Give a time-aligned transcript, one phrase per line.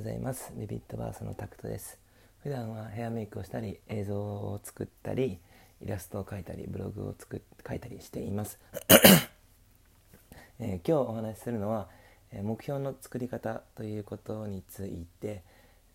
[0.00, 0.50] ございます。
[0.56, 1.98] ビビットバースのタクトです。
[2.42, 5.38] 普段はヘアメイクをしたり映像を作ったり
[5.82, 8.58] イラストを描いたりブログを作書いたりしています、
[10.58, 11.90] えー、今日お話しするのは
[12.32, 15.42] 目標の作り方ということについて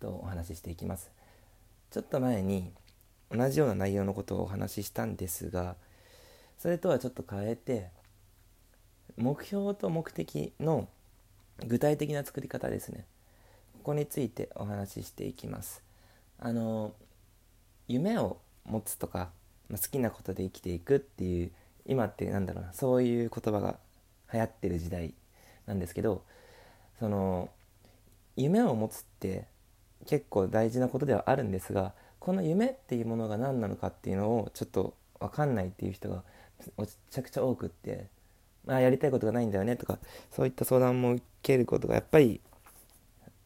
[0.00, 1.10] とお話ししていきます。
[1.90, 2.72] ちょっと前に
[3.30, 5.76] 同じような内容のことをお話ししたんですが
[6.56, 7.90] それとはちょっと変えて
[9.18, 10.88] 目標と目的の
[11.66, 13.04] 具体的な作り方ですね。
[13.80, 15.82] ここについてお話ししていきます。
[16.38, 16.92] あの
[17.88, 19.30] 夢を持つとか、
[19.70, 21.50] まあ、好きなことで生きていくっていう
[21.86, 23.78] 今ってなんだろうなそういう言葉が
[24.34, 25.14] 流行ってる時代
[25.66, 26.22] なんですけど
[26.98, 27.48] その
[28.36, 29.46] 夢を持つって
[30.06, 36.22] 結構大事なことではあるんですがこの夢っていうものが何なのかっていうのをちょっと分かんないっていう人が
[36.76, 38.08] めちゃくちゃ多くって
[38.66, 39.98] まあ、やりたいことがないんだよねとか
[40.30, 42.42] そういった相談も受けることがやっぱり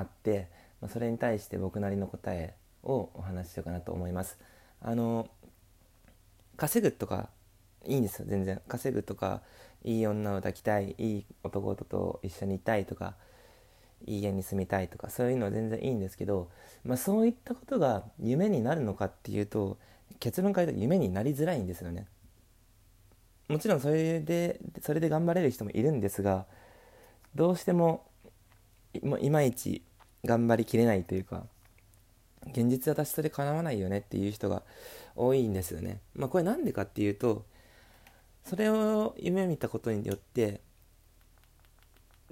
[0.00, 0.48] あって、
[0.80, 4.38] まあ、それに対して僕なりの答えをお話ししようかなと思います。
[4.80, 5.28] あの
[6.56, 7.28] 稼ぐとか
[7.86, 9.42] いいんですよ全然稼ぐとか
[9.84, 13.14] いい女を抱きたいいい男と一緒にいたいとか
[14.06, 16.50] いい家に住みたいとかそういうのは全然いいんですけど、
[16.84, 19.78] まあ、そういったことが夢になるのかっていうと
[20.18, 22.06] 結論から言うと夢になりづらいんですよね。
[23.48, 26.46] もちろんそれでそれで頑張れる人もいるんですが
[27.34, 28.06] どうしても
[28.92, 29.82] いまいち
[30.24, 31.44] 頑張りきれないというか
[32.48, 34.62] 現実私それ叶わないよねっていう人が
[35.14, 36.00] 多いんですよね。
[36.14, 37.44] まあ、これなんでかっていうと
[38.44, 40.60] それを夢見たことによって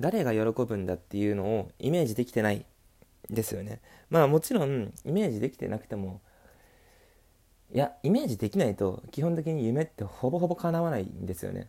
[0.00, 2.64] 誰が喜ぶんだっていうのをイメージできてない
[3.28, 3.80] ですよね。
[4.10, 6.20] まあもちろんイメージできてなくても
[7.74, 11.68] いやイメージできないと基本的に夢ってほぼほぼ叶わないんですよね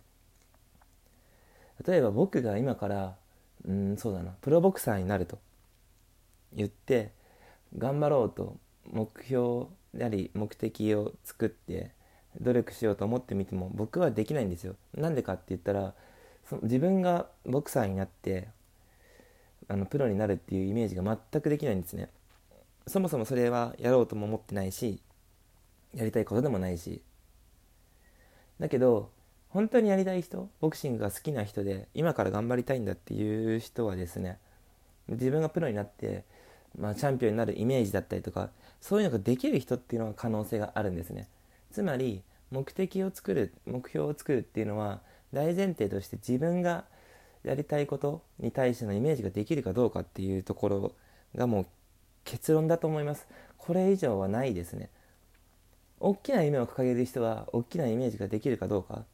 [1.86, 3.16] 例えば僕が今から
[3.68, 5.40] うんそうだなプロボクサーになると
[6.54, 7.12] 言って
[7.78, 11.92] 頑張ろうと目標であり目的を作って
[12.42, 14.76] 努力しようと思ってみても僕はできないんですよ。
[14.96, 15.94] なんでかって言ったら
[16.48, 18.50] その自分がボクサーになって
[19.68, 22.10] あのプロになるっていうイメージが全くできないんですね。
[22.88, 25.02] そもそもそれはやろうとも思ってないし
[25.94, 27.02] やりたいことでもないし。
[28.60, 29.12] だけど
[29.50, 34.38] 本当にやりたい人ボクシングが好きな人で今から頑張りたいんだっていう人はですね
[35.08, 36.24] 自分がプロになって、
[36.78, 38.50] まあ、チャンピオンになるイメージだったりとか
[38.80, 41.28] そういうのができる人っていうのは可能性があるんですね。
[41.72, 45.02] つまり目的を作る目標を作るっていうのは
[45.34, 46.86] 大前提として自分が
[47.44, 50.96] やりたいことに対してのイメージができるかどうかっていうところ
[51.36, 51.66] がもう
[52.24, 53.28] 結論だと思います。
[53.58, 54.90] これ以上はないですね。
[56.00, 59.06] 大きな夢を掲げる人は大きなイメージができるかどうか。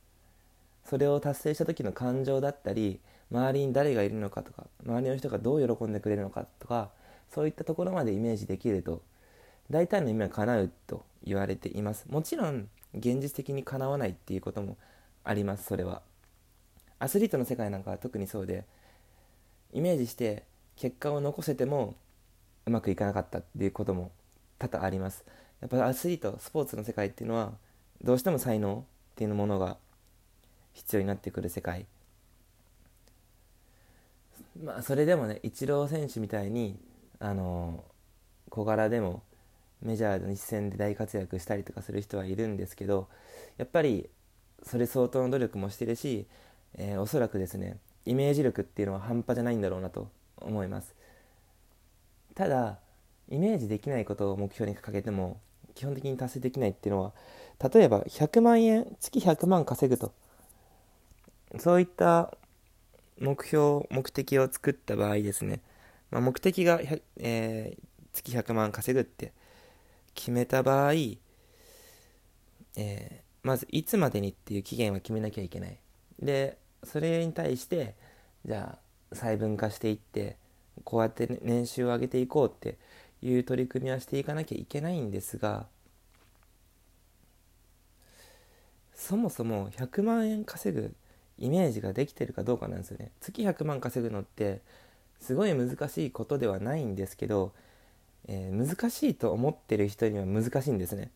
[0.85, 2.99] それを達成した時の感情だったり
[3.31, 6.91] 周りに誰がいるのかとか周りの人がどう喜んでくれるのかとか
[7.31, 9.01] そういったところまでイメージできると
[9.69, 12.05] 大体の夢は叶うと言われています。
[12.09, 14.77] もちろん現実的にかなわないっていうことも
[15.23, 16.01] ありますそれは。
[16.99, 18.63] アスリートの世界なんかは特にそうで
[19.73, 20.43] イメージして
[20.77, 21.95] 結果を残せても
[22.65, 24.11] うまくいかなかったっていうことも
[24.57, 25.25] 多々あります。
[25.61, 27.53] やっぱアスリートスポーツの世界っていうのは
[28.01, 29.77] どうしても才能っていうものが
[30.73, 31.85] 必要になってくる世界。
[34.63, 36.77] まあそれでもねイチロー選手みたいに
[37.25, 37.83] あの
[38.51, 39.23] 小柄でも
[39.81, 43.07] メジャーの一戦で大活躍したりとかする人はいるんですけど
[43.57, 44.07] やっぱり
[44.61, 46.27] それ相当の努力もしてるし、
[46.75, 50.93] えー、おそらくですねイメージ力っていうのは半端じゃないんだろうなと思います。
[52.35, 52.77] ただ
[53.29, 55.39] イメージできないことを目標に掲げても
[55.73, 57.13] 基本的に達成できないっていうのは
[57.73, 60.13] 例えば100万円月100万稼ぐと。
[61.57, 62.37] そういった
[63.19, 65.61] 目標目的を作った場合ですね、
[66.15, 66.79] まあ、目的が、
[67.17, 67.83] えー、
[68.13, 69.33] 月100万稼ぐって
[70.13, 75.77] 決めた場合、えー、まずいつまでにっていう期限は決めなきゃいけない。
[76.17, 77.95] でそれに対して
[78.45, 78.77] じゃ
[79.11, 80.37] あ細分化していって
[80.85, 82.77] こうやって年収を上げていこうって
[83.21, 85.65] いう取り組みはしていかなきゃいけないんですが
[88.93, 90.95] そもそも100万円稼ぐ
[91.37, 93.11] イメージができてるかどうかなんですよね。
[93.19, 94.61] 月100万稼ぐのって
[95.19, 97.53] すごい難しいことではないんですけど、
[98.27, 101.11] えー、難しいと思ってる人には難しいんですね。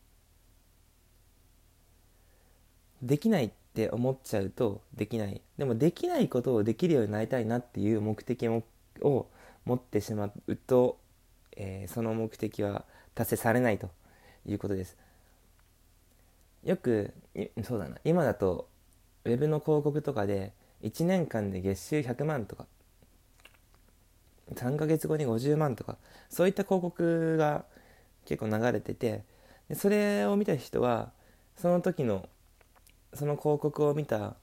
[3.02, 5.42] できないって思っちゃうとできない。
[5.58, 8.64] でもできないことをできるようになりたいなっていう目的を
[9.66, 10.98] 持ってしまうと
[11.60, 13.92] えー、その目的は達成されないと
[14.46, 14.98] いうことです。
[16.64, 17.14] よく
[17.64, 17.98] そうだな。
[18.04, 18.68] 今だと
[19.26, 20.54] ウェブの広告とかで
[20.84, 22.66] 1年間で月収100万とか
[24.56, 25.98] 3ヶ月後に50万とか
[26.30, 27.66] そういった広告が
[28.26, 29.24] 結構流れてて
[29.68, 31.12] でそれを見た人は
[31.58, 32.28] その時の
[33.14, 34.36] その広告を見た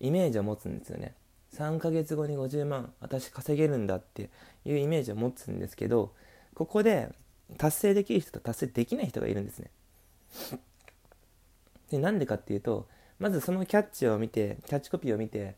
[0.00, 1.14] イメージを持つんですよね。
[1.54, 4.28] 3ヶ月後に50万私稼げるんだって
[4.64, 6.12] いうイメージを持つんですけど
[6.54, 7.10] ここで
[7.58, 9.70] 達成できる人と達成できない人がいるんですね。
[11.90, 12.88] でなんでかっていうと
[13.20, 15.54] まずそのキャッチを見てキャッチコピーを見て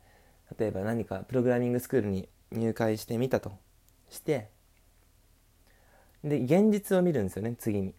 [0.58, 3.52] 例えば何かプログラミングスクールに入会してみたと。
[4.10, 4.48] して
[6.24, 7.94] で現実を見るんですよね次に。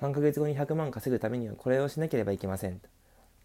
[0.00, 2.80] 3ヶ月後に100万稼ぐためにはこれをしなければいけません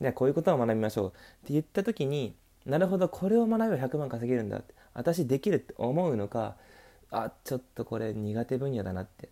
[0.01, 1.07] ではこういうことを学びましょう。
[1.07, 1.11] っ
[1.47, 2.35] て言った時に
[2.65, 6.55] なるほどこれを学べば100万稼げるんだって私できるって思うのか
[7.09, 9.29] あちょっとこれ苦手分野だなって。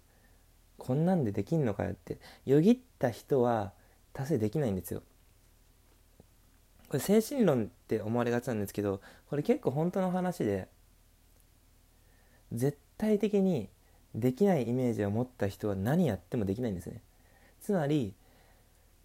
[0.77, 2.17] こんなんでできんのかよって。
[2.45, 3.73] よぎった人は
[4.13, 5.03] 達成できないんですよ。
[6.89, 8.99] これ精神論って思われがちなんですけど
[9.29, 10.67] これ結構本当の話で
[12.51, 13.69] 絶対的に
[14.15, 17.01] できないイメージを持った人は何やってもできないんですね。
[17.61, 18.15] つまり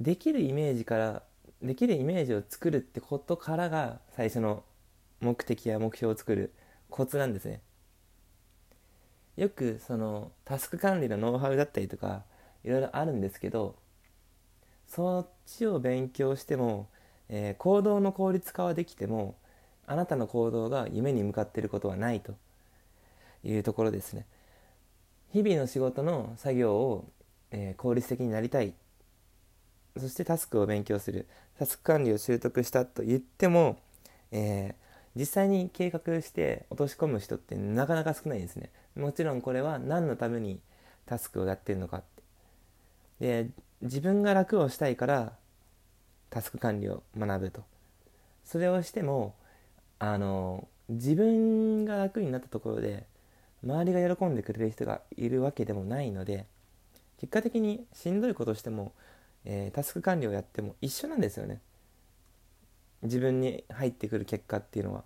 [0.01, 1.23] できるイメージから
[1.63, 4.65] できるイメージを作るってことからが最初の
[5.21, 6.53] 目的や目標を作る
[6.89, 7.61] コツなんですね。
[9.37, 12.25] よくそのタスク管理のノウハウだったりとか
[12.65, 13.77] いろいろあるんですけど
[14.87, 16.89] そっちを勉強しても、
[17.29, 19.37] えー、行動の効率化はできても
[19.87, 22.35] あなたの行動が夢に向かっていることはないと。
[23.45, 24.27] いうところですね。
[25.33, 27.11] 日々の仕事の作業を、
[27.51, 28.73] えー、効率的になりたい。
[29.99, 31.29] そしてタスクを勉強する。
[31.59, 33.79] タスク管理を習得したと言っても、
[34.33, 38.71] えー、実際に計画して落とし込む人ってなかなか少ないですね。
[38.97, 40.61] もちろんこれは何のために
[41.07, 42.23] タスクをやってるのかって。
[43.21, 43.51] で
[43.83, 45.33] 自分が楽をしたいから
[46.35, 47.63] タスク管理を学ぶと。
[48.45, 49.37] それをしても
[50.01, 53.07] あの自分が楽になったところで
[53.63, 56.47] 周りが喜んでくれる人がいるわけでもないので
[57.21, 58.93] 結果的にしんどいことしても、
[59.45, 61.61] えー、タスク管理をやっても一緒なんですよね。
[63.03, 65.05] 自分に入ってくる結果っていうのは。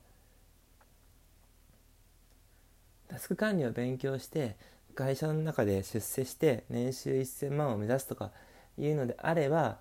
[3.08, 4.56] タスク管理を勉強して
[4.94, 8.30] 会社の中で出世して年収1000万を目指すとか
[8.78, 9.78] いうのであれば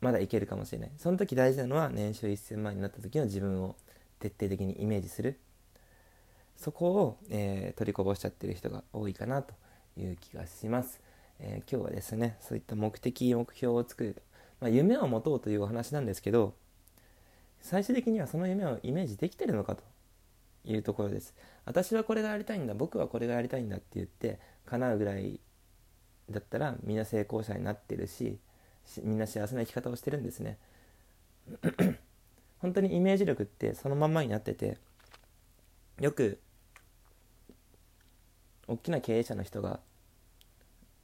[0.00, 0.90] まだいけるかもしれない。
[0.96, 3.76] その時大事なのは年収1000万になった時の自分を
[4.18, 5.38] 徹底的にイメージする。
[6.60, 9.54] そこを、えー、取りこぼしちゃってる人が多いかなと
[9.96, 11.00] いう気がします、
[11.38, 14.22] えー、今日はですねそういった目的目標を作る、
[14.60, 16.54] まあ、夢を持とうというお話なんですけど
[17.62, 19.82] 最終的にはその夢をイメージできてるのかと
[20.66, 21.34] いうところです。
[21.64, 25.40] 私はこれがやりたいんだ僕はこれがやりたいんだって言って叶うぐらい
[26.30, 28.38] だったらみんな成功者になってるし
[29.02, 30.58] みんな幸せな生き方をしてるんですね。
[32.60, 34.76] 本当にイメージ力ってそのまんまになってて
[35.98, 36.38] よく
[38.68, 39.80] 大きな経営者の人が、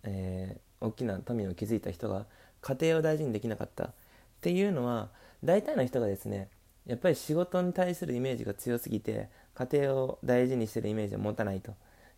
[0.03, 2.27] えー、大きな富を築いた人が
[2.61, 3.91] 家庭を大事にできなかったっ
[4.41, 5.09] ていうのは
[5.43, 6.49] 大体の人がですね
[6.87, 11.73] やっぱり仕事に対するイメージが強すぎて家庭を大事にしてるイメージを持たないと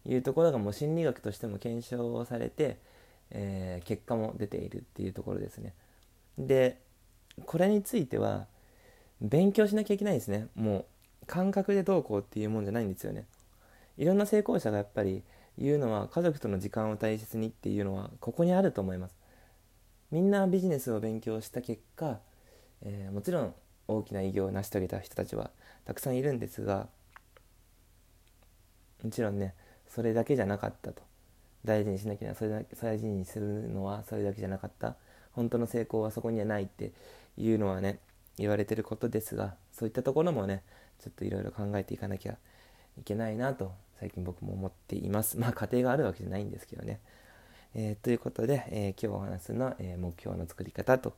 [0.05, 2.79] いうところがもう心理学としても検証をされて、
[3.31, 5.75] えー、結果も出ているっていうところですね。
[6.39, 6.79] で
[7.45, 8.47] これについては
[9.21, 10.87] 勉強しなきゃいけないですねも
[11.23, 13.27] う感覚でどうこうっていうもんじゃないんですよね。
[13.97, 15.23] いろんな成功者がやっぱり
[15.59, 19.17] 言うのは家族との時間を大切にっていうのはここにあると思います。
[20.11, 22.21] みんなビジネスを勉強した結果、
[22.83, 23.55] えー、もちろん
[23.89, 25.51] 大きな偉業を成し遂げた人たちは
[25.85, 26.89] たくさんいるんですが
[29.03, 29.55] もちろんね
[29.89, 31.03] それだけじゃなかったと
[31.65, 34.97] 大事にしなきゃそれだけ大事にするのはそれだけじゃなかった。
[35.33, 36.93] 本当の成功はそこにはないって
[37.37, 38.01] いうのはね
[38.39, 40.63] 言われてることですがそういったところもね
[40.99, 42.37] ちょっといろいろ考えていかなきゃ
[42.99, 45.39] いけないなと最近僕も思っています。
[45.41, 47.01] まあ家庭があるわけじゃないんですけどね、
[47.75, 51.15] えー、ということで、えー、今日お話するのは、えー、目標の作り方と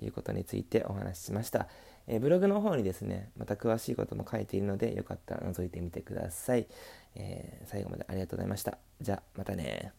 [0.00, 1.68] いうことについてお話ししました、
[2.08, 6.66] えブログの方にですねまた詳しいことも書いているのでよかったら覗いてみてください、
[7.14, 8.78] え最後までありがとうございました。
[9.00, 9.92] じゃあまたね